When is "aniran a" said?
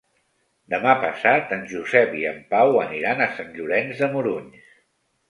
2.85-3.29